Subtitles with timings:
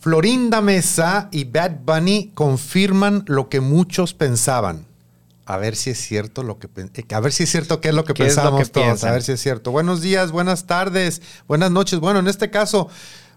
[0.00, 4.86] Florinda Mesa y Bad Bunny confirman lo que muchos pensaban.
[5.44, 7.94] A ver si es cierto lo que eh, a ver si es cierto qué es
[7.94, 9.72] lo que pensamos todos, a ver si es cierto.
[9.72, 12.00] Buenos días, buenas tardes, buenas noches.
[12.00, 12.88] Bueno, en este caso,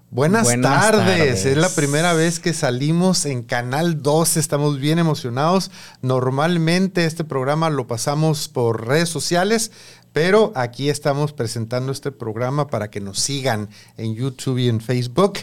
[0.09, 1.43] buenas, tardes.
[1.43, 5.69] Es la primera vez que salimos en Canal 2, estamos bien emocionados.
[6.01, 9.71] Normalmente este programa lo pasamos por redes sociales,
[10.13, 15.39] pero aquí estamos presentando este programa para que nos sigan en YouTube y en Facebook.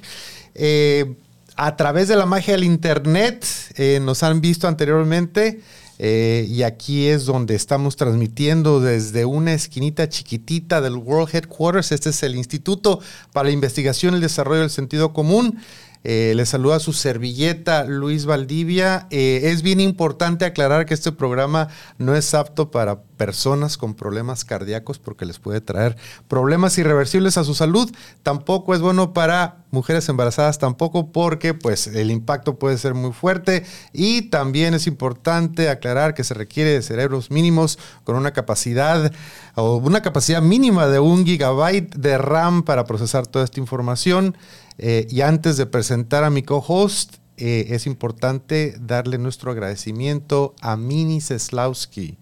[0.54, 1.14] Eh,
[1.56, 3.44] a través de la magia del Internet,
[3.76, 5.60] eh, nos han visto anteriormente.
[6.02, 11.92] Eh, y aquí es donde estamos transmitiendo desde una esquinita chiquitita del World Headquarters.
[11.92, 13.00] Este es el Instituto
[13.34, 15.58] para la Investigación y el Desarrollo del Sentido Común.
[16.02, 19.06] Eh, le saluda su servilleta Luis Valdivia.
[19.10, 21.68] Eh, es bien importante aclarar que este programa
[21.98, 27.44] no es apto para personas con problemas cardíacos porque les puede traer problemas irreversibles a
[27.44, 27.90] su salud.
[28.22, 33.66] Tampoco es bueno para mujeres embarazadas, tampoco porque pues el impacto puede ser muy fuerte.
[33.92, 39.12] Y también es importante aclarar que se requiere de cerebros mínimos con una capacidad
[39.54, 44.34] o una capacidad mínima de un gigabyte de RAM para procesar toda esta información.
[44.82, 50.78] Eh, y antes de presentar a mi co-host, eh, es importante darle nuestro agradecimiento a
[50.78, 52.16] Mini Seslowski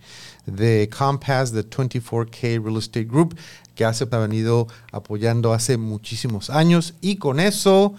[0.45, 3.37] de Compass, de 24K Real Estate Group,
[3.77, 6.95] que ha venido apoyando hace muchísimos años.
[7.01, 7.95] Y con eso,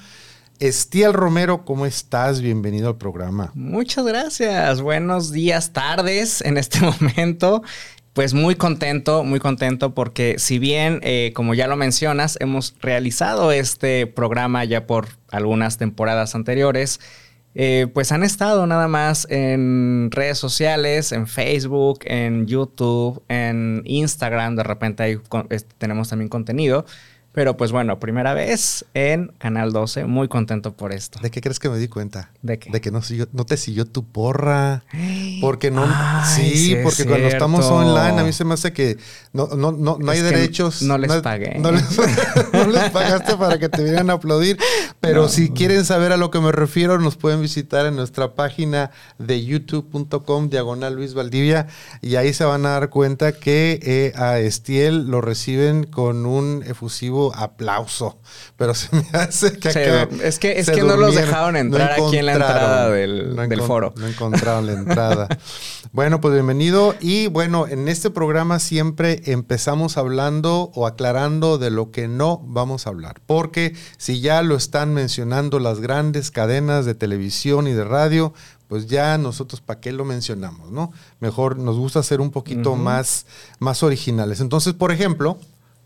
[0.59, 2.41] Estiel Romero, ¿cómo estás?
[2.41, 3.51] Bienvenido al programa.
[3.53, 4.81] Muchas gracias.
[4.81, 7.63] Buenos días, tardes en este momento.
[8.19, 13.53] Pues muy contento, muy contento porque si bien, eh, como ya lo mencionas, hemos realizado
[13.53, 16.99] este programa ya por algunas temporadas anteriores,
[17.55, 24.57] eh, pues han estado nada más en redes sociales, en Facebook, en YouTube, en Instagram,
[24.57, 25.17] de repente ahí
[25.77, 26.85] tenemos también contenido.
[27.39, 31.19] Pero pues bueno, primera vez en Canal 12, muy contento por esto.
[31.21, 32.31] ¿De qué crees que me di cuenta?
[32.41, 32.69] ¿De qué?
[32.69, 32.99] De que no,
[33.31, 34.83] no te siguió tu porra.
[35.39, 35.87] Porque no.
[36.35, 38.97] sí, porque cuando estamos online, a mí se me hace que
[39.31, 40.81] no, no, no, no hay derechos.
[40.81, 41.57] No les pagué.
[41.59, 44.57] No les, pagaste para que te vinieran a aplaudir.
[44.99, 48.91] Pero si quieren saber a lo que me refiero, nos pueden visitar en nuestra página
[49.17, 51.67] de youtube.com, diagonal Luis Valdivia.
[52.01, 56.63] Y ahí se van a dar cuenta que eh, a Estiel lo reciben con un
[56.67, 58.19] efusivo aplauso,
[58.57, 59.69] pero se me hace que
[60.23, 63.93] es que es que no los dejaron entrar aquí en la entrada del, del foro.
[63.97, 65.27] No encontraron la entrada.
[65.91, 71.91] bueno, pues bienvenido y bueno, en este programa siempre empezamos hablando o aclarando de lo
[71.91, 76.95] que no vamos a hablar, porque si ya lo están mencionando las grandes cadenas de
[76.95, 78.33] televisión y de radio,
[78.69, 80.91] pues ya nosotros para qué lo mencionamos, ¿no?
[81.19, 83.25] Mejor nos gusta ser un poquito más,
[83.57, 84.41] más originales.
[84.41, 85.39] Entonces, por ejemplo,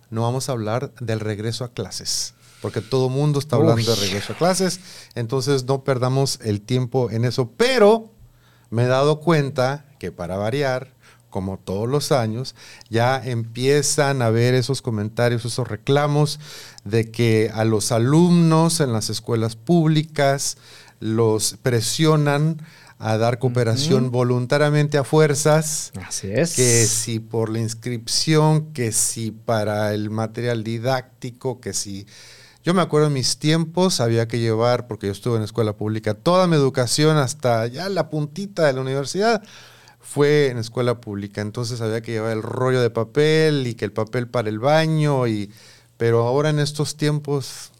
[0.09, 4.01] no vamos a hablar del regreso a clases, porque todo el mundo está hablando de
[4.01, 4.79] regreso a clases,
[5.15, 8.11] entonces no perdamos el tiempo en eso, pero
[8.69, 10.93] me he dado cuenta que para variar,
[11.29, 12.55] como todos los años,
[12.89, 16.39] ya empiezan a ver esos comentarios, esos reclamos
[16.83, 20.57] de que a los alumnos en las escuelas públicas
[20.99, 22.61] los presionan
[23.05, 25.91] a dar cooperación voluntariamente a fuerzas.
[26.07, 26.55] Así es.
[26.55, 32.07] Que si por la inscripción, que si para el material didáctico, que si...
[32.63, 36.13] Yo me acuerdo en mis tiempos había que llevar, porque yo estuve en escuela pública,
[36.13, 39.43] toda mi educación hasta ya la puntita de la universidad
[39.99, 41.41] fue en escuela pública.
[41.41, 45.27] Entonces había que llevar el rollo de papel y que el papel para el baño.
[45.27, 45.51] Y,
[45.97, 47.72] pero ahora en estos tiempos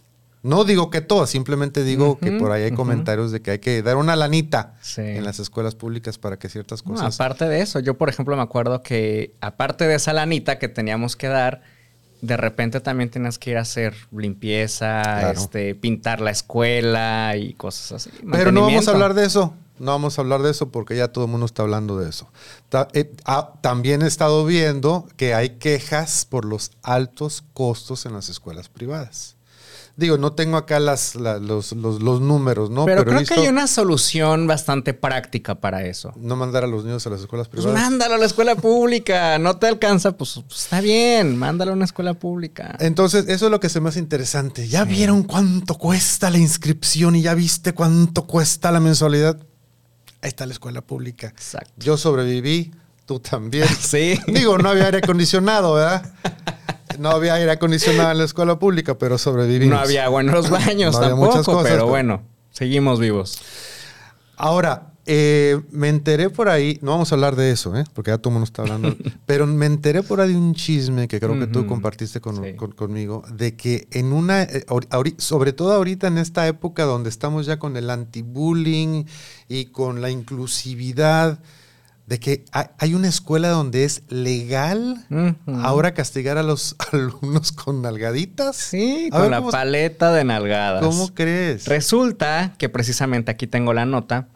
[0.44, 3.82] no digo que todo, simplemente digo que por ahí hay comentarios de que hay que
[3.82, 7.16] dar una lanita en las escuelas públicas para que ciertas cosas.
[7.16, 11.16] aparte de eso, yo por ejemplo me acuerdo que aparte de esa lanita que teníamos
[11.16, 11.62] que dar,
[12.22, 17.94] de repente también tenías que ir a hacer limpieza, este, pintar la escuela y cosas
[17.94, 18.10] así.
[18.30, 19.54] Pero no vamos a hablar de eso.
[19.80, 22.30] No vamos a hablar de eso porque ya todo el mundo está hablando de eso.
[22.94, 28.30] Eh, ah, también he estado viendo que hay quejas por los altos costos en las
[28.30, 29.36] escuelas privadas.
[29.96, 32.86] Digo, no tengo acá las, los, números, ¿no?
[32.86, 36.14] Pero, creo que hay una solución bastante práctica para eso.
[36.16, 37.90] No mandar a los niños a las escuelas pues privadas.
[37.90, 39.38] mándalo a la escuela pública.
[39.38, 41.38] No te alcanza, pues, pues, está bien.
[41.38, 42.76] Mándalo a una escuela pública.
[42.80, 44.68] Entonces, eso es lo que se me hace interesante.
[44.68, 49.38] ¿Ya vieron cuánto cuesta la inscripción y ya viste cuánto cuesta la mensualidad?
[50.24, 51.28] Ahí está la escuela pública.
[51.28, 51.72] Exacto.
[51.78, 52.72] Yo sobreviví,
[53.06, 53.68] tú también.
[53.80, 54.20] sí.
[54.28, 56.14] Digo, no había aire acondicionado, ¿verdad?
[57.00, 59.76] no había aire acondicionado en la escuela pública, pero sobrevivimos.
[59.76, 63.40] No había agua en los baños tampoco, pero bueno, seguimos vivos.
[64.38, 67.84] Ahora, Eh, me enteré por ahí, no vamos a hablar de eso, ¿eh?
[67.94, 68.96] porque ya todo el mundo está hablando,
[69.26, 73.54] pero me enteré por ahí de un chisme que creo que tú compartiste conmigo, de
[73.58, 74.64] que en una, eh,
[75.18, 79.04] sobre todo ahorita en esta época donde estamos ya con el anti-bullying
[79.50, 81.40] y con la inclusividad,
[82.06, 85.06] de que hay una escuela donde es legal
[85.62, 88.56] ahora castigar a los alumnos con nalgaditas.
[88.56, 90.84] Sí, con la paleta de nalgadas.
[90.84, 91.66] ¿Cómo crees?
[91.68, 94.28] Resulta que precisamente aquí tengo la nota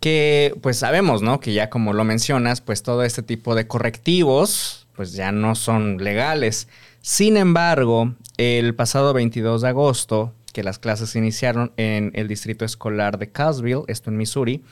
[0.00, 1.40] que pues sabemos, ¿no?
[1.40, 5.98] Que ya como lo mencionas, pues todo este tipo de correctivos pues ya no son
[5.98, 6.68] legales.
[7.00, 13.18] Sin embargo, el pasado 22 de agosto, que las clases iniciaron en el distrito escolar
[13.18, 14.62] de Cowsville, esto en Missouri,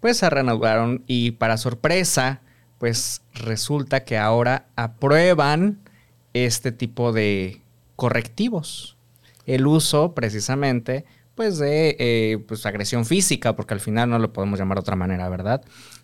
[0.00, 2.40] pues se reanudaron y para sorpresa,
[2.78, 5.78] pues resulta que ahora aprueban
[6.32, 7.60] este tipo de
[7.96, 8.96] correctivos.
[9.46, 11.04] El uso precisamente
[11.34, 14.96] pues de eh, pues, agresión física, porque al final no lo podemos llamar de otra
[14.96, 15.62] manera, ¿verdad?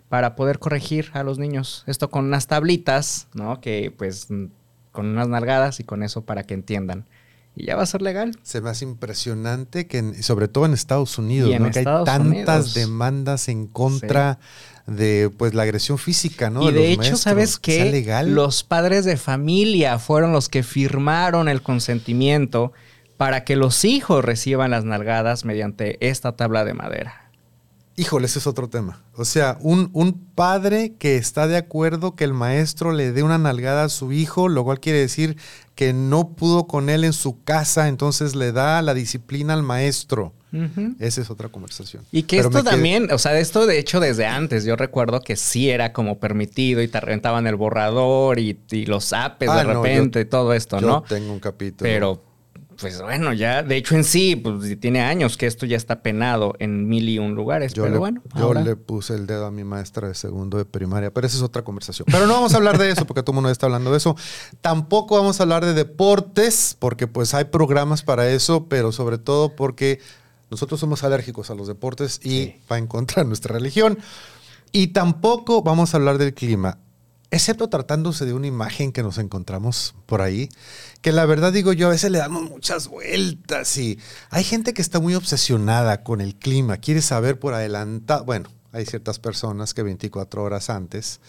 [0.08, 1.84] Para poder corregir a los niños.
[1.86, 3.60] Esto con unas tablitas, ¿no?
[3.60, 4.28] Que pues
[4.92, 7.04] con unas nalgadas y con eso para que entiendan.
[7.56, 8.38] Y ya va a ser legal.
[8.42, 11.70] Se me hace impresionante que, sobre todo en Estados Unidos, ¿no?
[11.70, 14.38] que hay tantas demandas en contra
[14.86, 16.68] de pues la agresión física, ¿no?
[16.68, 18.04] Y de, hecho, ¿sabes qué?
[18.26, 22.72] Los padres de familia fueron los que firmaron el consentimiento
[23.16, 27.25] para que los hijos reciban las nalgadas mediante esta tabla de madera.
[27.98, 29.02] Híjole, ese es otro tema.
[29.14, 33.38] O sea, un, un, padre que está de acuerdo que el maestro le dé una
[33.38, 35.38] nalgada a su hijo, lo cual quiere decir
[35.74, 40.34] que no pudo con él en su casa, entonces le da la disciplina al maestro.
[40.98, 42.02] Esa es otra conversación.
[42.12, 45.68] Y que esto también, o sea, esto de hecho desde antes, yo recuerdo que sí
[45.68, 48.56] era como permitido y te rentaban el borrador y,
[48.86, 51.02] los apes de ah, repente y todo esto, yo ¿no?
[51.02, 51.90] Tengo un capítulo.
[51.90, 52.22] Pero
[52.78, 56.54] pues bueno, ya, de hecho en sí, pues tiene años que esto ya está penado
[56.58, 58.22] en mil y un lugares, yo pero le, bueno.
[58.34, 61.42] Yo le puse el dedo a mi maestra de segundo de primaria, pero esa es
[61.42, 62.06] otra conversación.
[62.10, 64.16] Pero no vamos a hablar de eso, porque todo el mundo está hablando de eso.
[64.60, 69.56] Tampoco vamos a hablar de deportes, porque pues hay programas para eso, pero sobre todo
[69.56, 70.00] porque
[70.50, 73.98] nosotros somos alérgicos a los deportes y va en contra de nuestra religión.
[74.72, 76.78] Y tampoco vamos a hablar del clima
[77.30, 80.48] excepto tratándose de una imagen que nos encontramos por ahí,
[81.00, 83.98] que la verdad digo yo, a veces le damos muchas vueltas y
[84.30, 88.86] hay gente que está muy obsesionada con el clima, quiere saber por adelantado, bueno, hay
[88.86, 91.20] ciertas personas que 24 horas antes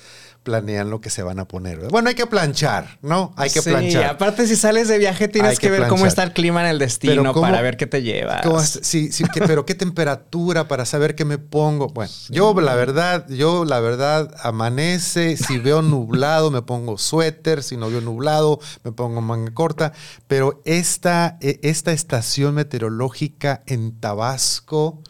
[0.43, 1.89] planean lo que se van a poner.
[1.89, 3.33] Bueno, hay que planchar, ¿no?
[3.35, 4.01] Hay que planchar.
[4.01, 6.79] Sí, aparte si sales de viaje tienes que, ver cómo está el clima en el
[6.79, 8.79] destino para ver qué te llevas.
[8.81, 11.89] sí, sí, pero qué temperatura para saber qué me pongo.
[11.89, 17.75] Bueno, yo la verdad, yo la verdad amanece, si veo nublado me pongo suéter, si
[17.75, 19.91] no veo nublado me pongo manga corta,
[20.27, 25.01] pero esta, e, esta estación meteorológica en Tabasco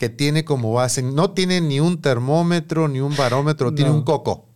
[0.00, 4.46] que tiene como base, no tiene ni un termómetro ni un barómetro, tiene un coco.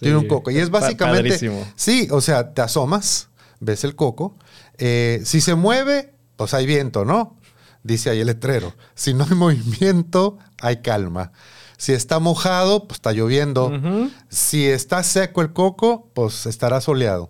[0.00, 0.50] Tiene un coco.
[0.50, 1.38] Y es básicamente.
[1.76, 3.28] Sí, o sea, te asomas,
[3.60, 4.34] ves el coco.
[4.78, 7.36] Eh, si se mueve, pues hay viento, ¿no?
[7.82, 8.72] Dice ahí el letrero.
[8.94, 11.32] Si no hay movimiento, hay calma.
[11.76, 13.72] Si está mojado, pues está lloviendo.
[14.30, 17.28] Si está seco el coco, pues estará soleado.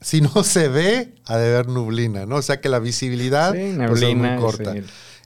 [0.00, 2.34] Si no se ve, ha de haber nublina, ¿no?
[2.34, 4.74] O sea que la visibilidad pues, es muy corta.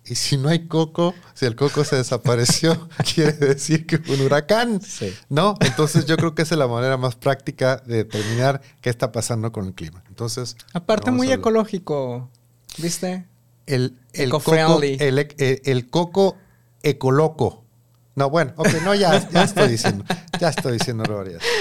[0.08, 4.22] Y si no hay coco, si el coco se desapareció, quiere decir que fue un
[4.22, 4.80] huracán,
[5.28, 5.56] ¿no?
[5.60, 9.50] Entonces yo creo que esa es la manera más práctica de determinar qué está pasando
[9.50, 10.04] con el clima.
[10.08, 10.56] Entonces...
[10.72, 12.30] Aparte muy ecológico,
[12.78, 13.26] ¿viste?
[13.66, 16.36] El, el, coco, el, coco
[16.84, 17.64] ecoloco.
[18.14, 20.04] No, bueno, ok, no, ya, ya estoy diciendo,
[20.40, 21.04] ya estoy diciendo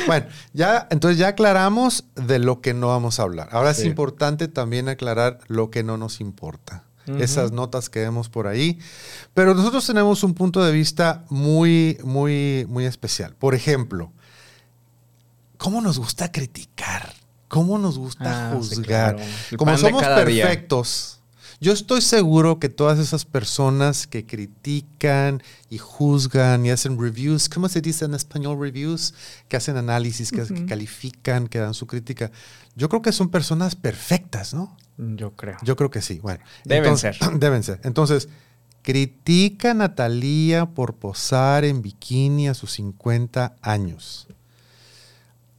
[0.06, 3.50] Bueno, ya, entonces ya aclaramos de lo que no vamos a hablar.
[3.52, 6.85] Ahora es importante también aclarar lo que no nos importa
[7.20, 8.80] esas notas que vemos por ahí.
[9.34, 13.36] Pero nosotros tenemos un punto de vista muy, muy, muy especial.
[13.36, 14.12] Por ejemplo,
[15.58, 17.14] ¿cómo nos gusta criticar?
[17.48, 19.18] ¿Cómo nos gusta ah, juzgar?
[19.58, 21.15] Como somos perfectos.
[21.62, 27.70] Yo estoy seguro que todas esas personas que critican y juzgan y hacen reviews, ¿cómo
[27.70, 29.14] se dice en español reviews?
[29.48, 32.32] Que hacen análisis, que, que califican, que dan su crítica.
[32.76, 34.76] Yo creo que son personas perfectas, ¿no?
[34.98, 35.58] Yo creo.
[35.64, 36.20] Yo creo que sí.
[36.22, 37.18] Bueno, deben ser.
[37.40, 37.80] Deben ser.
[37.84, 38.30] Entonces,
[38.82, 44.28] critica a Natalia por posar en bikini a sus 50 años.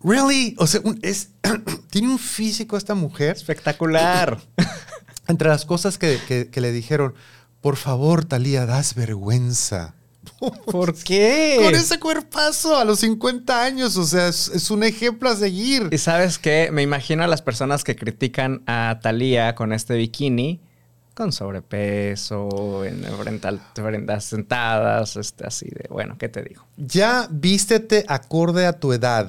[0.02, 0.54] ¿Really?
[0.58, 1.30] O sea, es,
[1.90, 3.36] tiene un físico esta mujer.
[3.36, 4.40] Espectacular.
[5.28, 7.14] Entre las cosas que, le dijeron,
[7.60, 9.94] por favor, Talía, das vergüenza.
[10.66, 11.58] ¿Por qué?
[11.62, 15.88] Con ese cuerpazo a los 50 años, o sea, es, un ejemplo a seguir.
[15.90, 20.60] Y sabes qué, me imagino a las personas que critican a Thalía con este bikini,
[21.14, 26.66] con sobrepeso, en frente sentadas, este, así de, bueno, ¿qué te digo?
[26.76, 29.28] Ya vístete acorde a tu edad.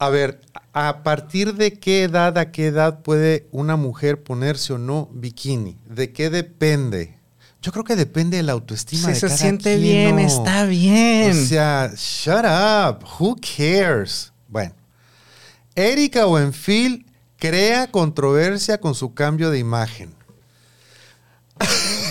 [0.00, 0.40] A ver,
[0.72, 5.76] ¿a partir de qué edad, a qué edad puede una mujer ponerse o no bikini?
[5.84, 7.18] ¿De qué depende?
[7.60, 11.32] Yo creo que depende de la autoestima si se siente bien, está bien.
[11.32, 13.04] O sea, shut up.
[13.18, 14.32] Who cares?
[14.48, 14.74] Bueno,
[15.74, 17.04] Erika Buenfil
[17.36, 20.14] crea controversia con su cambio de imagen.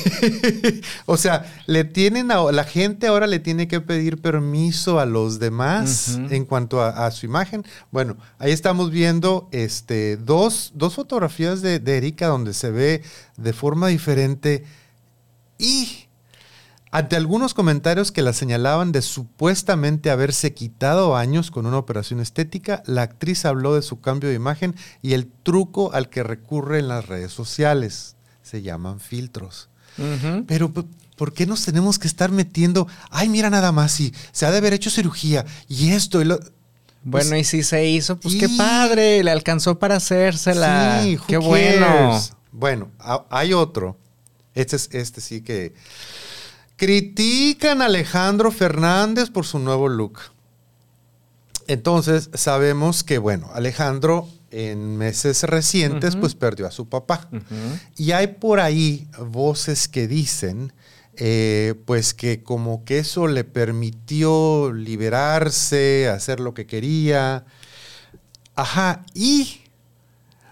[1.05, 5.39] o sea, le tienen a, la gente ahora le tiene que pedir permiso a los
[5.39, 7.65] demás en cuanto a, su imagen.
[7.91, 13.03] Bueno, ahí estamos viendo este, dos, dos fotografías de, de, Erika donde se ve
[13.37, 14.63] de forma diferente
[15.57, 16.09] y
[16.91, 22.81] ante algunos comentarios que la señalaban de supuestamente haberse quitado años con una operación estética,
[22.87, 26.87] la actriz habló de su cambio de imagen y el truco al que recurre en
[26.87, 28.15] las redes sociales.
[28.41, 29.69] Se llaman filtros.
[30.47, 30.71] Pero
[31.15, 32.87] ¿por qué nos tenemos que estar metiendo?
[33.09, 36.39] Ay, mira nada más, si se ha de haber hecho cirugía y esto y lo...
[37.03, 41.01] Bueno, pues y si se hizo, pues qué padre, le alcanzó para hacérsela.
[41.01, 42.21] Sí, qué bueno.
[42.51, 42.91] Bueno,
[43.29, 43.97] hay otro.
[44.53, 45.73] Este, es, este sí que...
[46.75, 50.19] Critican a Alejandro Fernández por su nuevo look.
[51.67, 57.29] Entonces, sabemos que, bueno, Alejandro en meses recientes, pues perdió a su papá.
[57.97, 60.73] Y hay por ahí voces que dicen,
[61.15, 67.45] eh, pues que como que eso le permitió liberarse, hacer lo que quería.
[68.55, 69.61] Ajá, y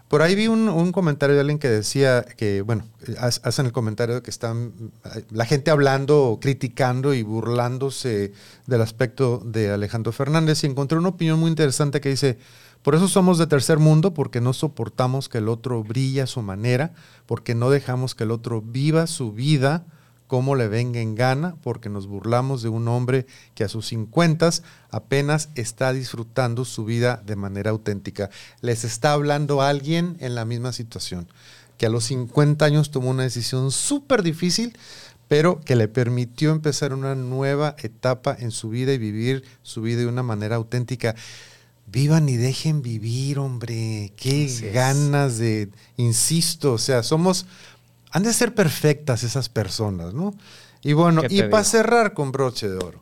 [0.07, 2.85] por ahí vi un, comentario de alguien que decía que, bueno,
[3.19, 4.73] hacen el comentario de que están
[5.31, 8.31] la gente hablando, criticando y burlándose
[8.67, 12.37] del aspecto de Alejandro Fernández y encontré una opinión muy interesante que dice,
[12.87, 16.41] por eso somos de tercer mundo, porque no soportamos que el otro brille a su
[16.41, 16.93] manera,
[17.25, 19.85] porque no dejamos que el otro viva su vida
[20.27, 24.51] como le venga en gana, porque nos burlamos de un hombre que a sus 50
[24.89, 28.29] apenas está disfrutando su vida de manera auténtica.
[28.61, 31.27] Les está hablando alguien en la misma situación,
[31.77, 34.77] que a los 50 años tomó una decisión súper difícil,
[35.27, 39.99] pero que le permitió empezar una nueva etapa en su vida y vivir su vida
[39.99, 41.15] de una manera auténtica.
[41.87, 44.11] Vivan y dejen vivir, hombre.
[44.17, 47.45] Qué ganas de, insisto, o sea, somos,
[48.11, 50.35] han de ser perfectas esas personas, ¿no?
[50.83, 53.01] Y bueno, y para cerrar con broche de oro,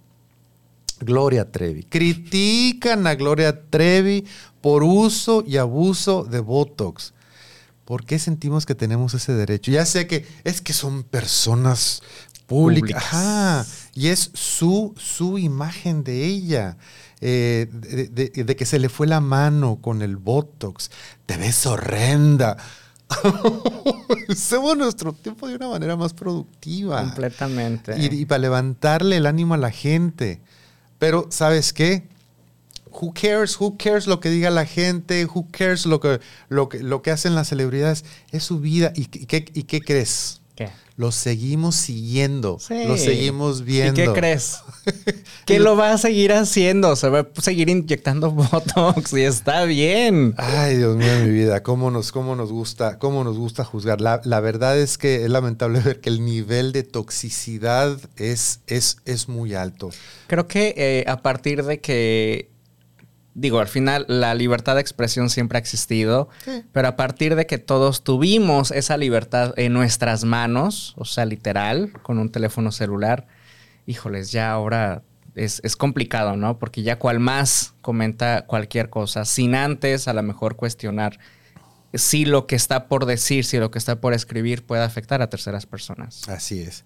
[0.99, 1.83] Gloria Trevi.
[1.83, 4.25] Critican a Gloria Trevi
[4.61, 7.13] por uso y abuso de Botox.
[7.85, 9.71] ¿Por qué sentimos que tenemos ese derecho?
[9.71, 12.01] Ya sé que es que son personas
[12.47, 13.03] públicas.
[13.03, 16.77] Ajá, y es su, su imagen de ella.
[17.21, 20.91] Eh, de, que se le fue la mano con el Botox.
[21.25, 22.57] Te ves horrenda.
[24.27, 27.01] Usemos nuestro tiempo de una manera más productiva.
[27.01, 27.95] Completamente.
[27.97, 30.41] Y, para levantarle el ánimo a la gente.
[30.99, 32.07] Pero, ¿sabes qué?
[32.91, 33.59] Who cares?
[33.59, 35.25] Who cares lo que diga la gente?
[35.25, 38.05] Who cares lo que, lo que, lo que hacen las celebridades?
[38.31, 38.91] Es su vida.
[38.95, 40.41] ¿Y, qué, y qué crees?
[40.97, 44.01] Lo seguimos siguiendo, lo seguimos viendo.
[44.01, 44.59] ¿Y qué crees?
[45.45, 50.33] que lo va a seguir haciendo, se va a seguir inyectando Botox y está bien.
[50.37, 53.99] Ay, Dios mío, mi vida, cómo nos, cómo nos gusta, cómo nos gusta juzgar.
[53.99, 59.27] La, verdad es que es lamentable ver que el nivel de toxicidad es, es, es
[59.27, 59.89] muy alto.
[60.27, 62.54] Creo que eh, a partir de que
[63.35, 66.29] digo, al final la libertad de expresión siempre ha existido,
[66.71, 71.91] pero a partir de que todos tuvimos esa libertad en nuestras manos, o sea, literal,
[72.01, 73.27] con un teléfono celular,
[73.85, 75.03] híjoles, ya ahora
[75.35, 76.57] es, es complicado, ¿no?
[76.57, 81.19] Porque ya cual más comenta cualquier cosa, sin antes a lo mejor cuestionar
[81.97, 85.29] si lo que está por decir, si lo que está por escribir puede afectar a
[85.29, 86.27] terceras personas.
[86.29, 86.83] Así es.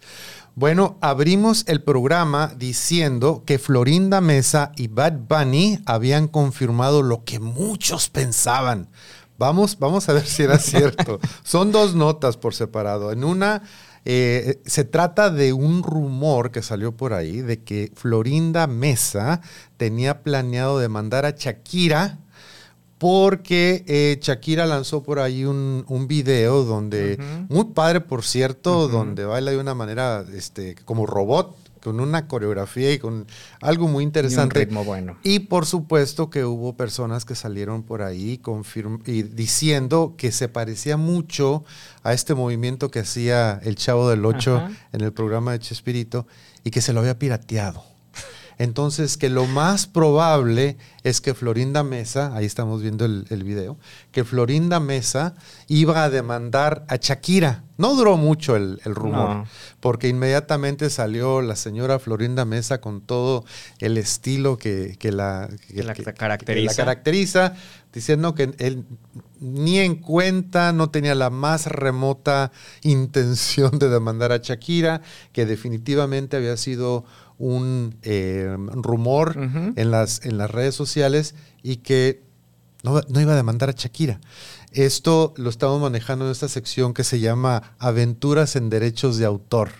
[0.56, 7.40] Bueno, abrimos el programa diciendo que Florinda Mesa y Bad Bunny habían confirmado lo que
[7.40, 8.90] muchos pensaban.
[9.38, 11.20] Vamos, vamos a ver si era cierto.
[11.44, 13.12] Son dos notas por separado.
[13.12, 13.64] En una
[14.06, 19.42] eh, se trata de un rumor que salió por ahí de que Florinda Mesa
[19.78, 22.20] tenía planeado demandar a Shakira
[23.00, 29.24] porque eh, Shakira lanzó por ahí un, un video donde, muy padre por cierto, donde
[29.26, 33.26] baila de una manera este, como robot, con una coreografía y con
[33.62, 34.60] algo muy interesante.
[34.60, 35.18] Y ritmo bueno.
[35.24, 38.42] Y por supuesto que hubo personas que salieron por ahí
[39.06, 41.64] y diciendo que se parecía mucho
[42.04, 46.28] a este movimiento que hacía el Chavo del Ocho en el programa de Chespirito
[46.66, 47.82] y que se lo había pirateado.
[48.60, 53.78] Entonces, que lo más probable es que Florinda Mesa, ahí estamos viendo el, video,
[54.12, 55.34] que Florinda Mesa
[55.70, 57.64] iba a demandar a Shakira.
[57.78, 59.46] No duró mucho el, rumor,
[59.80, 63.46] porque inmediatamente salió la señora Florinda Mesa con todo
[63.80, 65.50] el estilo que, la,
[66.18, 66.72] caracteriza.
[66.72, 67.54] la caracteriza,
[67.94, 68.84] diciendo que él
[69.40, 72.52] ni en cuenta, no tenía la más remota
[72.82, 75.02] intención de demandar a Shakira,
[75.32, 77.06] que definitivamente había sido
[77.40, 79.36] un eh, rumor
[79.76, 82.22] en, las, en las redes sociales y que
[82.84, 84.20] no, iba a demandar a Shakira.
[84.72, 89.72] Esto lo estamos manejando en esta sección que se llama Aventuras en Derechos de Autor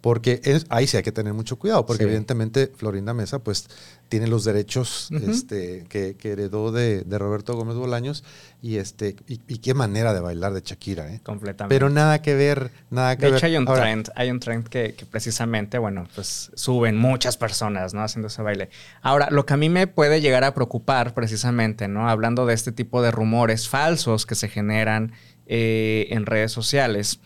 [0.00, 3.68] porque ahí sí hay que tener mucho cuidado, porque evidentemente Florinda Mesa pues
[4.08, 8.22] tiene los derechos este, que, heredó de, Roberto Gómez Bolaños
[8.62, 11.20] y este y, qué manera de bailar de Shakira, ¿eh?
[11.22, 11.74] Completamente.
[11.74, 13.32] Pero nada que ver, nada que ver.
[13.32, 17.92] De hecho hay un trend, hay un trend que, precisamente, bueno, pues suben muchas personas,
[17.92, 18.02] ¿no?
[18.02, 18.70] Haciendo ese baile.
[19.02, 22.08] Ahora, lo que a mí me puede llegar a preocupar precisamente, ¿no?
[22.08, 25.12] Hablando de este tipo de rumores falsos que se generan
[25.46, 27.20] eh, en redes sociales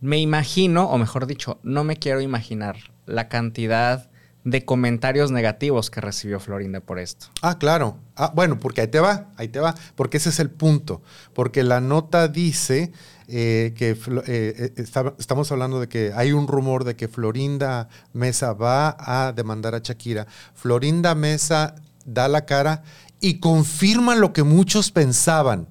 [0.00, 2.76] me imagino, o mejor dicho, no me quiero imaginar
[3.06, 4.10] la cantidad
[4.44, 7.26] de comentarios negativos que recibió Florinda por esto.
[7.42, 7.98] Ah, claro.
[8.16, 11.02] Ah, bueno, porque ahí te va, ahí te va, porque ese es el punto.
[11.34, 12.92] Porque la nota dice
[13.28, 14.84] eh, que eh, eh,
[15.18, 19.80] estamos hablando de que hay un rumor de que Florinda Mesa va a demandar a
[19.80, 20.26] Shakira.
[20.54, 21.74] Florinda Mesa
[22.06, 22.82] da la cara
[23.20, 25.68] y confirma lo que muchos pensaban.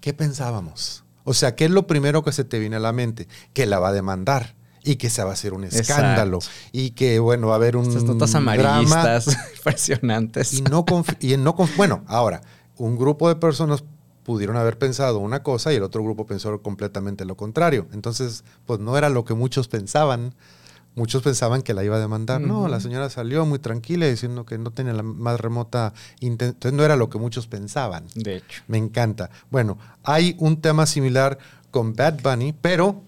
[0.00, 1.05] ¿Qué pensábamos?
[1.26, 3.26] O sea, ¿qué es lo primero que se te viene a la mente?
[3.52, 4.54] Que la va a demandar
[4.84, 6.38] y que se va a hacer un escándalo
[6.70, 10.54] y que, bueno, va a haber un Estas notas amarillistas impresionantes.
[10.54, 10.86] Y no,
[11.18, 12.42] y no bueno, ahora,
[12.76, 13.82] un grupo de personas
[14.22, 17.88] pudieron haber pensado una cosa y el otro grupo pensó completamente lo contrario.
[17.92, 20.32] Entonces, pues no era lo que muchos pensaban
[20.96, 22.40] muchos pensaban que la iba a demandar.
[22.40, 26.56] No, la señora salió muy tranquila diciendo que no tenía la más remota intención.
[26.56, 28.06] Entonces no era lo que muchos pensaban.
[28.14, 28.62] De hecho.
[28.66, 29.30] Me encanta.
[29.50, 31.38] Bueno, hay un tema similar
[31.70, 33.02] con Bad Bunny, pero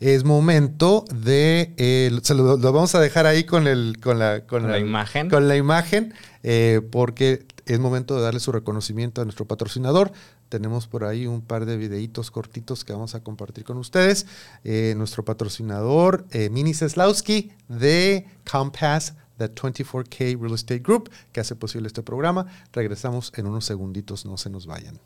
[0.00, 1.72] es momento de.
[1.76, 5.30] Eh, se lo, vamos a dejar ahí con, el, con, la, con, la, imagen.
[5.30, 6.14] Con la imagen,
[6.48, 10.12] eh, porque es momento de darle su reconocimiento a nuestro patrocinador.
[10.48, 14.26] Tenemos por ahí un par de videitos cortitos que vamos a compartir con ustedes.
[14.62, 21.56] Eh, nuestro patrocinador, eh, Mini Seslowski de Compass, the 24K Real Estate Group, que hace
[21.56, 22.46] posible este programa.
[22.72, 25.00] Regresamos en unos segunditos, no se nos vayan.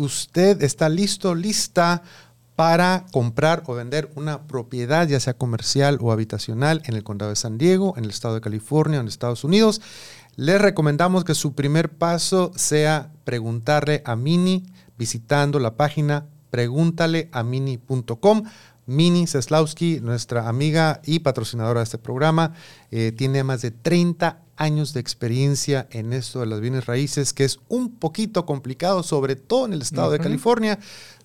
[0.00, 2.02] Usted está listo, lista
[2.56, 7.36] para comprar o vender una propiedad, ya sea comercial o habitacional, en el condado de
[7.36, 9.80] San Diego, en el estado de California, en Estados Unidos,
[10.36, 14.64] le recomendamos que su primer paso sea preguntarle a Mini
[14.98, 18.42] visitando la página pregúntaleamini.com.
[18.86, 22.54] Mini Seslowski, nuestra amiga y patrocinadora de este programa,
[22.90, 27.44] eh, tiene más de 30 años de experiencia en esto de las bienes raíces, que
[27.44, 30.78] es un poquito complicado, sobre todo en el estado de California.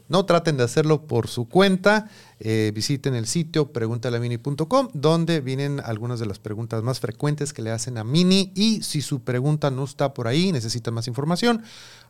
[0.07, 2.09] No traten de hacerlo por su cuenta.
[2.39, 7.71] Eh, visiten el sitio preguntalamini.com, donde vienen algunas de las preguntas más frecuentes que le
[7.71, 8.51] hacen a Mini.
[8.55, 11.63] Y si su pregunta no está por ahí, necesita más información,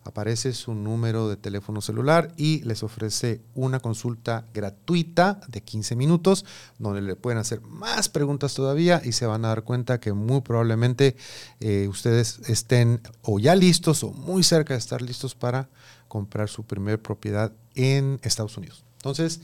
[0.03, 6.45] aparece su número de teléfono celular y les ofrece una consulta gratuita de 15 minutos
[6.79, 10.41] donde le pueden hacer más preguntas todavía y se van a dar cuenta que muy
[10.41, 11.15] probablemente
[11.59, 15.69] eh, ustedes estén o ya listos o muy cerca de estar listos para
[16.07, 18.83] comprar su primer propiedad en Estados Unidos.
[18.97, 19.41] Entonces,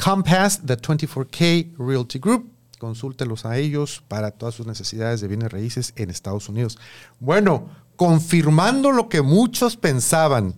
[0.00, 5.92] Compass, the 24K Realty Group, consúltelos a ellos para todas sus necesidades de bienes raíces
[5.96, 6.78] en Estados Unidos.
[7.18, 10.54] Bueno, confirmando lo que muchos pensaban.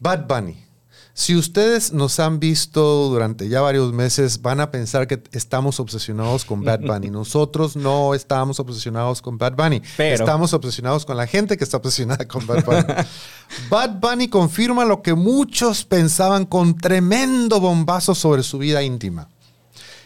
[0.00, 0.66] Bad Bunny.
[1.14, 6.46] Si ustedes nos han visto durante ya varios meses, van a pensar que estamos obsesionados
[6.46, 7.10] con Bad Bunny.
[7.10, 9.82] Nosotros no estamos obsesionados con Bad Bunny.
[9.98, 12.84] Estamos obsesionados con la gente que está obsesionada con Bad Bunny.
[13.70, 19.28] Bad Bunny confirma lo que muchos pensaban con tremendo bombazo sobre su vida íntima.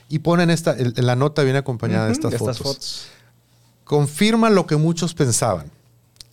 [0.08, 2.58] Y ponen esta, la nota viene acompañada de estas, fotos.
[2.58, 3.06] fotos.
[3.84, 5.70] Confirma lo que muchos pensaban.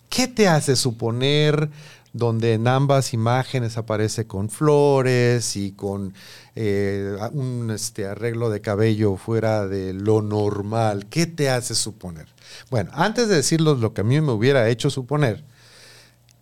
[0.08, 1.70] ¿Qué te hace suponer
[2.14, 6.14] donde en ambas imágenes aparece con flores y con
[6.54, 11.06] eh, un este, arreglo de cabello fuera de lo normal.
[11.10, 12.28] ¿Qué te hace suponer?
[12.70, 15.42] Bueno, antes de decirles lo que a mí me hubiera hecho suponer,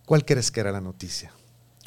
[0.04, 1.32] ¿cuál crees que era la noticia?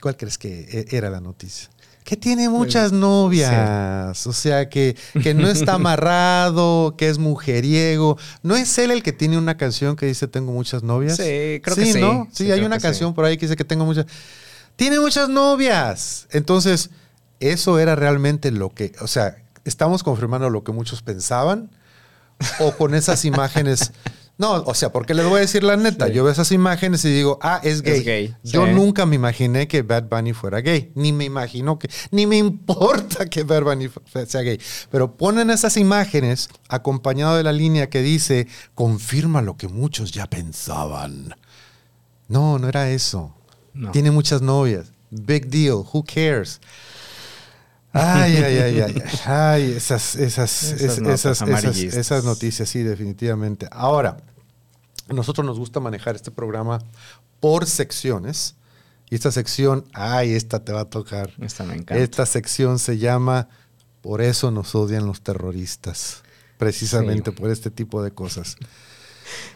[0.01, 1.69] ¿Cuál crees que e-, era la noticia?
[2.05, 8.17] Que tiene muchas novias, o sea, que, que no está amarrado, que es mujeriego.
[8.43, 11.17] ¿No es él el que tiene una canción que dice Tengo muchas novias?
[11.17, 11.99] Sí, creo que sí.
[11.99, 12.27] ¿no?
[12.31, 14.05] Sí, hay una canción por ahí que dice que tengo muchas.
[14.75, 16.27] Tiene muchas novias.
[16.29, 16.91] Entonces,
[17.39, 21.71] eso era realmente lo que, o sea, estamos confirmando lo que muchos pensaban
[22.59, 23.93] o con esas imágenes
[24.37, 26.09] no, o sea, porque les voy a decir la neta.
[26.09, 28.35] Yo veo esas imágenes y digo, ah, es gay.
[28.43, 30.91] Yo nunca me imaginé que Bad Bunny fuera gay.
[30.93, 33.89] Ni me imagino que, ni me importa que Bad Bunny
[34.27, 34.59] sea gay.
[34.91, 40.27] Pero ponen esas imágenes acompañado de la línea que dice, confirma lo que muchos ya
[40.27, 41.35] pensaban.
[42.27, 43.33] No, no era eso.
[43.93, 44.91] Tiene muchas novias.
[45.11, 45.85] Big deal.
[45.93, 46.59] Who cares?
[47.97, 53.69] Ay, ay, ay, ay, ay, esas, esas, esas, esas, noticias, sí, definitivamente.
[53.71, 54.17] Ahora,
[55.07, 56.79] a nosotros nos gusta manejar este programa
[57.39, 58.55] por secciones.
[59.09, 61.31] Y esta sección, ay, esta te va a tocar.
[61.39, 61.97] Esta me encanta.
[61.97, 63.47] Esta sección se llama
[64.01, 66.23] Por eso nos odian los terroristas.
[66.57, 68.57] Precisamente por este tipo de cosas.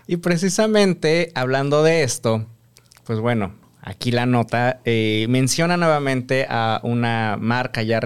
[0.08, 2.48] Y precisamente hablando de esto,
[3.04, 8.02] pues bueno, Aquí la nota eh, menciona nuevamente a una marca ya,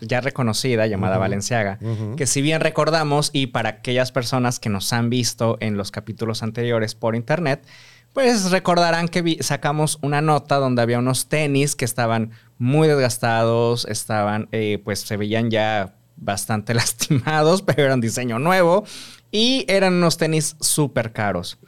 [0.00, 1.78] ya reconocida llamada Valenciaga,
[2.16, 6.42] que si bien recordamos y para aquellas personas que nos han visto en los capítulos
[6.42, 7.66] anteriores por internet,
[8.12, 14.48] pues recordarán que sacamos una nota donde había unos tenis que estaban muy desgastados, estaban,
[14.52, 18.84] eh, pues se veían ya bastante lastimados, pero eran diseño nuevo
[19.30, 21.58] y eran unos tenis súper caros.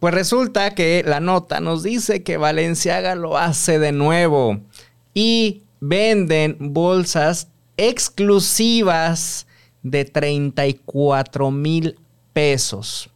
[0.00, 4.60] Pues resulta que la nota nos dice que Valenciaga lo hace de nuevo
[5.12, 9.46] y venden bolsas exclusivas
[9.82, 11.98] de 34 mil
[12.32, 13.10] pesos.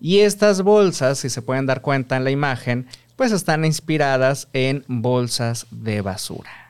[0.00, 4.84] Y estas bolsas, si se pueden dar cuenta en la imagen, pues están inspiradas en
[4.88, 6.65] bolsas de basura.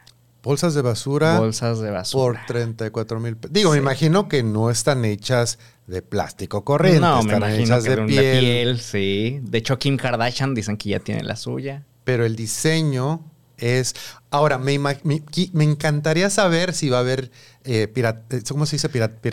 [0.47, 1.41] Bolsas de basura.
[1.41, 2.39] Bolsas de basura.
[2.39, 3.53] Por 34 mil pesos.
[3.53, 7.01] Digo, me imagino que no están hechas de plástico corriente.
[7.01, 8.07] No, me imagino que de, piel.
[8.07, 8.81] de piel.
[8.81, 9.41] Sí.
[9.43, 11.83] De hecho, Kim Kardashian dicen que ya tiene la suya.
[12.05, 13.25] Pero el diseño
[13.57, 13.97] es...
[14.31, 17.33] Ahora, me, me, encantaría saber si va a haber...
[17.65, 18.89] Eh, eh ¿Cómo se dice?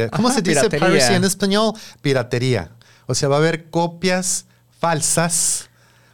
[0.10, 1.16] ¿Cómo se dice piratería.
[1.16, 1.74] en español?
[2.02, 2.72] Piratería.
[3.06, 4.48] O sea, va a haber copias
[4.80, 5.70] falsas.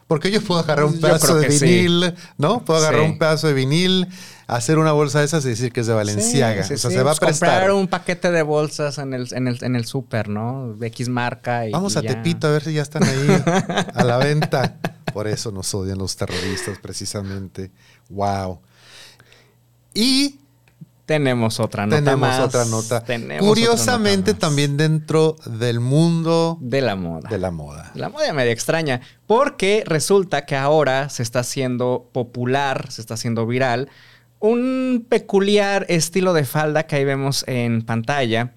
[0.08, 2.66] Porque yo puedo agarrar un pedazo de vinil, ¿no?
[2.66, 4.10] Puedo agarrar un pedazo de vinil
[4.50, 6.62] hacer una bolsa de esas y decir que es de Valenciaga.
[6.62, 7.50] o sea, se va a pues prestar.
[7.50, 10.74] Comprar un paquete de bolsas en el, en el, en el súper, ¿no?
[10.74, 11.68] De X marca.
[11.68, 13.44] Y, Vamos a Tepito a ver si ya están ahí
[13.94, 14.78] a la venta.
[15.14, 17.72] Por eso nos odian los terroristas, precisamente.
[18.10, 18.60] Wow.
[19.94, 20.40] Y
[21.06, 22.04] tenemos otra nota.
[22.04, 23.04] Tenemos otra nota.
[23.40, 27.30] Curiosamente, también dentro del mundo de la moda.
[27.30, 27.92] De la moda.
[27.96, 29.02] La moda media extraña.
[29.26, 33.90] Porque resulta que ahora se está haciendo popular, se está haciendo viral
[34.40, 38.54] un peculiar estilo de falda que ahí vemos en pantalla,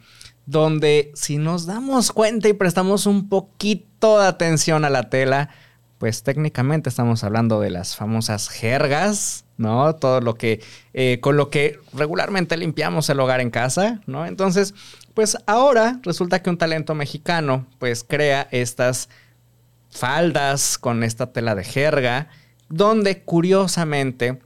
[0.47, 5.51] donde si nos damos cuenta y prestamos un poquito de atención a la tela,
[5.99, 9.95] pues técnicamente estamos hablando de las famosas jergas, ¿no?
[9.95, 10.61] Todo lo que,
[10.95, 14.27] eh, con lo que regularmente limpiamos el hogar en casa, ¿no?
[14.27, 14.75] Entonces,
[15.15, 19.09] pues ahora resulta que un talento mexicano, pues crea estas
[19.91, 22.29] faldas con esta tela de jerga,
[22.69, 24.41] donde curiosamente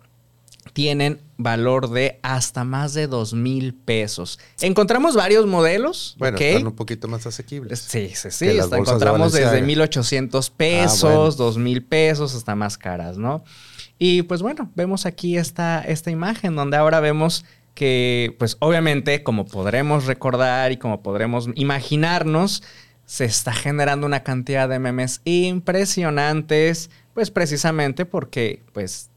[0.75, 4.39] tienen valor de hasta más de dos mil pesos.
[4.61, 6.17] Encontramos varios modelos.
[6.19, 7.81] Bueno, están un poquito más asequibles.
[7.81, 8.49] Sí, sí, sí.
[8.49, 13.45] encontramos desde 1800 pesos, dos mil pesos, hasta más caras, ¿no?
[13.99, 17.45] Y pues bueno, vemos aquí esta, esta imagen donde ahora vemos
[17.75, 22.63] que, pues obviamente, como podremos recordar y como podremos imaginarnos,
[23.05, 29.11] se está generando una cantidad de memes impresionantes, pues precisamente porque, pues,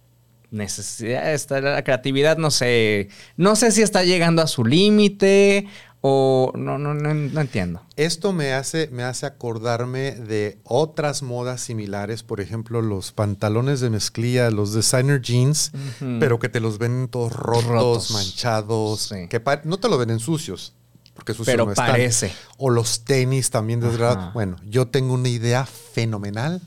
[0.51, 5.67] necesidad, esta, la creatividad, no sé, no sé si está llegando a su límite
[6.01, 7.81] o no, no, no, entiendo.
[7.97, 13.89] Esto me hace, me hace acordarme de otras modas similares, por ejemplo, los pantalones de
[13.89, 15.71] mezclilla, los designer jeans,
[16.19, 20.73] pero que te los ven todos rotos, manchados, que no te lo ven en sucios.
[21.19, 22.32] Porque sucios pero parece.
[22.55, 24.34] O los tenis también desgraciados.
[24.34, 26.62] Bueno, yo tengo una idea fenomenal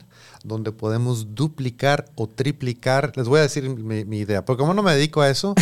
[0.45, 3.15] donde podemos duplicar o triplicar.
[3.17, 5.55] Les voy a decir mi, idea, porque como no me dedico a eso,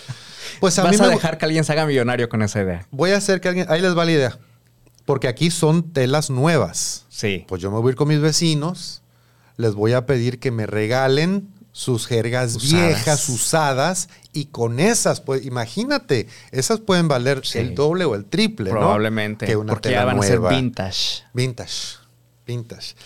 [0.60, 2.86] pues a Vas mí a dejar que alguien se haga millonario con esa idea.
[2.90, 3.66] Voy a hacer que alguien.
[3.68, 4.38] Ahí les va la idea.
[5.04, 7.04] Porque aquí son telas nuevas.
[7.10, 7.44] Sí.
[7.48, 9.02] Pues yo me voy a ir con mis vecinos,
[9.58, 15.46] les voy a pedir que me regalen sus jergas viejas, usadas, y con esas, pues
[15.46, 19.48] imagínate, esas pueden valer el doble o el triple, Probablemente, ¿no?
[19.48, 21.22] Que una porque ya van a ser vintage.
[21.32, 21.98] Vintage,
[22.44, 22.96] vintage.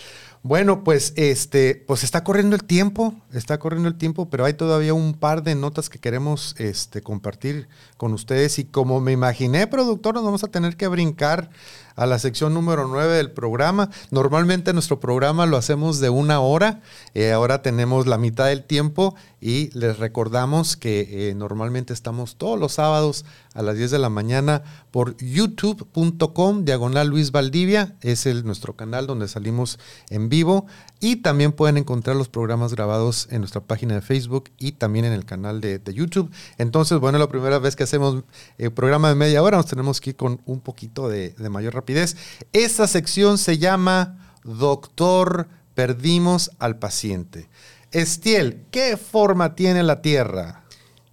[0.41, 4.93] Bueno, pues este, pues está corriendo el tiempo, está corriendo el tiempo, pero hay todavía
[4.93, 7.67] un par de notas que queremos este, compartir
[7.97, 8.59] con ustedes.
[8.59, 11.49] Y como me imaginé, productor, nos vamos a tener que brincar
[11.95, 13.89] a la sección número 9 del programa.
[14.11, 16.81] Normalmente nuestro programa lo hacemos de una hora,
[17.13, 22.59] eh, ahora tenemos la mitad del tiempo y les recordamos que eh, normalmente estamos todos
[22.59, 28.45] los sábados a las 10 de la mañana por youtube.com diagonal Luis Valdivia, es el,
[28.45, 30.65] nuestro canal donde salimos en vivo
[31.03, 35.11] y también pueden encontrar los programas grabados en nuestra página de Facebook y también en
[35.11, 36.31] el canal de, YouTube.
[36.57, 38.23] Entonces, bueno, la primera vez que hacemos
[38.57, 41.73] el programa de media hora, nos tenemos que ir con un poquito de, de mayor
[41.73, 42.15] rapidez.
[42.53, 47.49] Esta sección se llama Doctor, perdimos al paciente.
[47.91, 50.62] Estiel, ¿qué forma tiene la Tierra?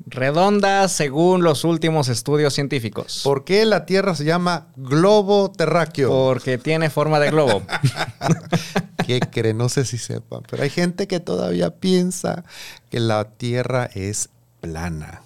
[0.06, 3.20] Redonda según los últimos estudios científicos.
[3.22, 6.10] ¿Por qué la Tierra se llama globo terráqueo?
[6.10, 7.62] Porque tiene forma de globo.
[9.06, 9.58] ¿Qué creen?
[9.58, 12.44] No sé si sepan, pero hay gente que todavía piensa
[12.90, 15.22] que la Tierra es plana.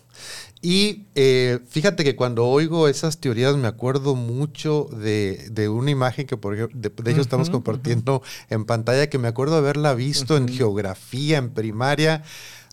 [0.65, 6.39] Y eh, fíjate que cuando oigo esas teorías me acuerdo mucho de, una imagen que
[6.39, 11.37] por ejemplo, de, hecho estamos compartiendo en pantalla, que me acuerdo haberla visto en geografía,
[11.37, 12.23] en primaria,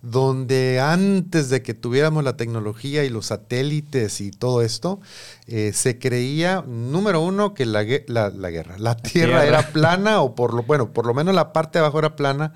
[0.02, 5.00] donde antes de que tuviéramos la tecnología y los satélites y todo esto,
[5.48, 10.64] eh, se creía, número uno, que la, guerra, la tierra, era plana, o por lo,
[10.64, 12.54] bueno, por lo menos la parte de abajo era plana,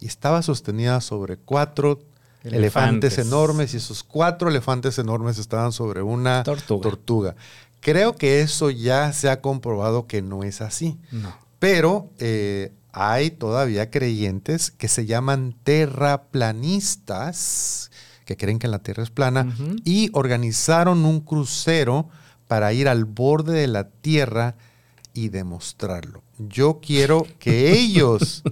[0.00, 2.00] y estaba sostenida sobre cuatro
[2.44, 7.34] elefantes, enormes, y esos cuatro elefantes enormes estaban sobre una tortuga.
[7.80, 10.98] Creo que eso ya se ha comprobado que no es así.
[11.58, 17.90] Pero eh, hay todavía creyentes que se llaman terraplanistas,
[18.24, 19.52] que creen que la Tierra es plana,
[19.84, 22.08] y organizaron un crucero
[22.46, 24.54] para ir al borde de la Tierra
[25.12, 26.22] y demostrarlo.
[26.38, 28.44] Yo quiero que ellos,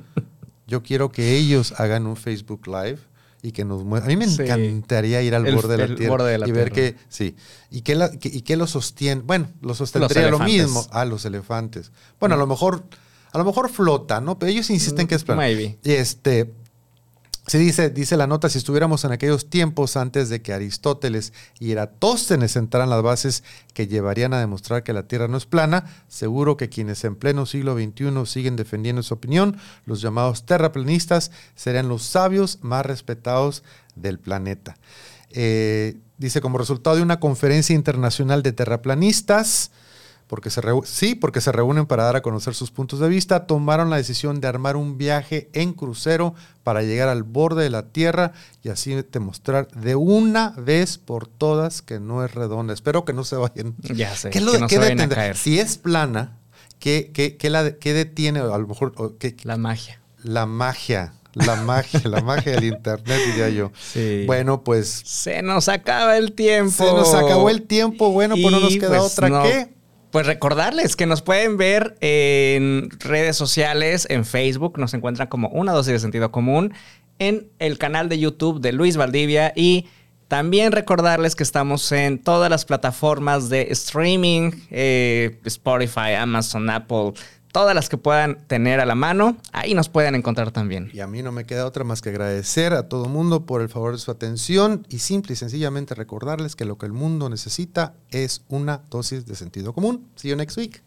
[0.66, 2.98] yo quiero que ellos hagan un Facebook Live
[3.42, 4.16] y que nos muestren.
[4.16, 7.36] A mí me encantaría ir al borde, de la tierra y ver que, sí,
[7.70, 9.22] y que, y que lo sostiene.
[9.22, 10.84] Bueno, lo sostendría lo mismo.
[10.90, 11.92] a los elefantes.
[12.18, 12.82] Bueno, a lo mejor
[13.32, 14.38] a lo mejor flota, ¿no?
[14.38, 15.40] Pero ellos insisten que es plano.
[15.40, 15.78] Maybe.
[15.84, 16.52] Este,
[17.46, 21.72] se dice, dice la nota, si estuviéramos en aquellos tiempos antes de que Aristóteles y
[21.72, 23.42] Eratóstenes entraran las bases
[23.74, 27.44] que llevarían a demostrar que la Tierra no es plana, seguro que quienes en pleno
[27.46, 33.64] siglo XXI siguen defendiendo su opinión, los llamados terraplanistas, serían los sabios más respetados
[33.96, 34.76] del planeta.
[35.30, 39.72] Eh, dice, como resultado de una conferencia internacional de terraplanistas,
[40.32, 43.90] porque se sí, porque se reúnen para dar a conocer sus puntos de vista, tomaron
[43.90, 48.32] la decisión de armar un viaje en crucero para llegar al borde de la Tierra
[48.62, 52.72] y así demostrar de una vez por todas que no es redonda.
[52.72, 53.74] Espero que no se vayan.
[53.82, 54.30] Ya sé.
[54.30, 55.36] ¿Qué lo, no caer.
[55.36, 56.38] Si es plana,
[56.78, 58.40] ¿qué, qué, la, detiene?
[58.40, 58.94] A lo mejor.
[59.42, 60.00] la magia.
[60.22, 61.12] La magia.
[61.34, 63.70] La magia, la magia del internet, diría yo.
[63.78, 64.24] Sí.
[64.26, 65.02] Bueno, pues.
[65.04, 66.72] Se nos acaba el tiempo.
[66.72, 68.12] Se nos acabó el tiempo.
[68.12, 69.81] Bueno, pues no nos queda pues otra que
[70.12, 75.72] pues recordarles que nos pueden ver en redes sociales, en Facebook, nos encuentran como una
[75.72, 76.74] dosis de sentido común,
[77.18, 79.86] en el canal de YouTube de Luis Valdivia y
[80.28, 87.14] también recordarles que estamos en todas las plataformas de streaming, eh, Spotify, Amazon, Apple,
[87.52, 90.90] todas las que puedan tener a la mano, ahí nos pueden encontrar también.
[90.92, 93.68] Y a mí no me queda otra más que agradecer a todo mundo por el
[93.68, 97.94] favor de su atención y simple y sencillamente recordarles que lo que el mundo necesita
[98.10, 100.08] es una dosis de sentido común.
[100.16, 100.82] See you next week.